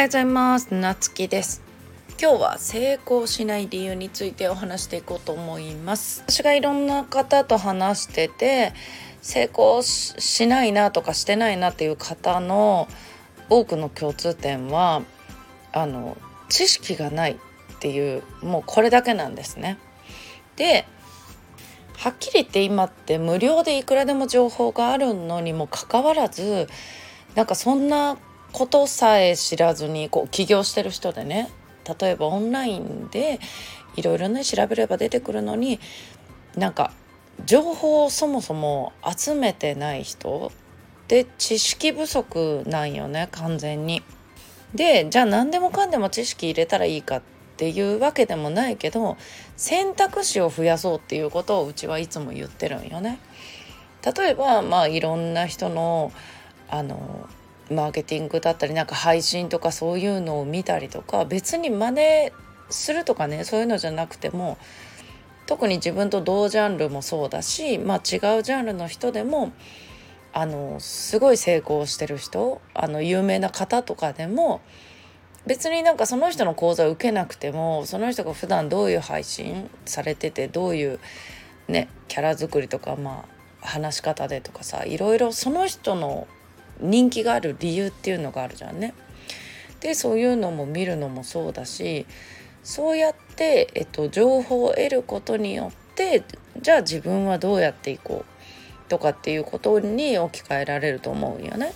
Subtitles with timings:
[0.00, 0.72] はようございます。
[0.72, 1.60] なつきです。
[2.18, 6.24] 今日は成功しない理由についてお話していこうと思います。
[6.26, 8.72] 私がいろんな方と話してて
[9.20, 12.88] 成功しないなとかしてないなっていう方の
[13.50, 15.02] 多くの共通点は
[15.70, 16.16] あの
[16.48, 17.36] 知識がないっ
[17.80, 19.76] ていうもうこれだけなんですね。
[20.56, 20.86] で
[21.98, 26.68] はっきり言って今って無料でいくらでも情報があるのにもかかわらず
[27.34, 28.16] なんかそんな
[28.52, 31.50] ことさえ知らずにこう起業してる人でね
[32.00, 33.40] 例えばオンラインで
[33.96, 35.80] いろいろね調べれば出てくるのに
[36.56, 36.92] なんか
[37.44, 40.52] 情報をそもそも集めてない人
[41.08, 44.02] で知識不足なんよね完全に。
[44.74, 47.22] でじゃあ何でもかんでも知識入れたらいいかっ
[47.56, 49.16] ていうわけでもないけど
[49.56, 53.18] 選択肢を増やそうっていうことをうちはいつも言ってるんよね。
[54.16, 56.12] 例えばまあいろんな人の
[56.68, 57.28] あの
[57.70, 62.32] マーケティングだったりなんか配信とかそういうのを見たりとか別に真似
[62.68, 64.58] するとかねそういうのじゃなくても
[65.46, 69.52] 特に自分と同ジャンルもそうだし、まあ、違うジャンルの人でも
[70.32, 74.60] あのすごい成功してる人あの有名な方とかでも
[75.46, 81.00] 別になんかその人の講座を受けなくてもその人が普段どういう配信されててどういう
[81.66, 83.24] ねキャラ作りとかま
[83.62, 86.28] あ話し方でとかさいろいろその人の
[86.80, 88.94] 人気がある理由っていうのがあるじゃんね。
[89.80, 92.06] でそういうのも見るのもそうだし
[92.62, 96.22] そうやって、えっと、情報を得ることによって
[96.60, 101.72] じゃあ自分はどうやっていこうとかっていうことに置き換えられると思うよね。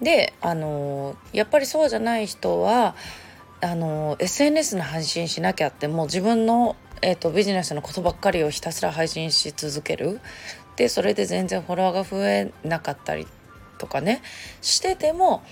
[0.00, 2.94] であのやっぱりそうじゃない人は
[3.60, 10.20] あの SNS の配信しなきゃってもう自分の、えーと、ビジネスのことばっかりをひたすら配信し続ける
[10.76, 13.26] でそれで全然フォロワーが増えなかったり
[13.76, 14.22] とかね
[14.62, 15.42] してても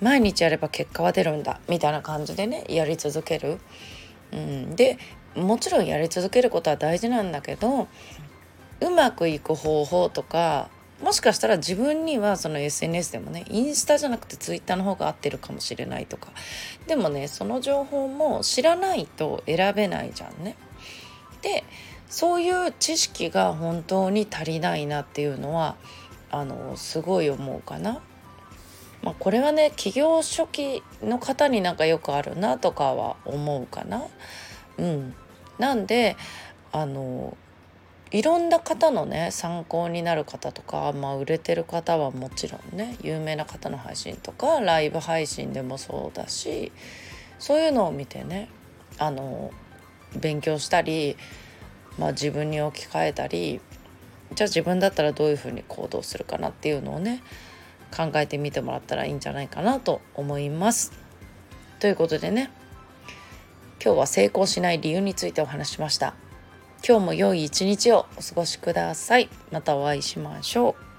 [0.00, 3.58] 毎日やれば結果は出るんだみたいな感じでねやり続ける。
[4.32, 4.98] うん、で
[5.34, 7.86] もちろんやり続けることは大事なんだけど
[8.80, 10.70] うまくいく方法とか
[11.02, 16.32] もしかしたら自分にはその SNS でもねインスタじゃなくてツイッターの方が合ってるかもしれないとか
[16.86, 20.56] でもねその情報も知らないと選べないじゃんね。
[21.42, 21.64] で
[22.08, 25.76] そういう知識が本当に足りないなっていうのは
[26.32, 28.00] あのすごい思うかな。
[29.02, 34.04] まあ、これはね企業初期の方になんかよくあるなとかは思うかな。
[34.78, 35.14] うん、
[35.58, 36.16] なんで
[36.72, 37.36] あの
[38.12, 46.72] いろんな方のね参考になる方とか、まあ、売れてる方はもちろんね有名な方の配信とかライブ配信でもそうだし
[47.38, 48.48] そういうのを見てね
[48.98, 49.50] あの
[50.14, 51.16] 勉強したり、
[51.98, 53.60] まあ、自分に置き換えたり
[54.34, 57.22] じゃあ自分だったらどういうふうに行動するかなっていうのをね
[57.94, 60.92] 考えてみてもらったらいいんじゃないかなと思います。
[61.78, 62.50] ということでね
[63.84, 66.14] 今日は成功しない理由についてお話しました。
[66.86, 69.28] 今日も良い一日をお過ごしください。
[69.50, 70.91] またお会いしましょう。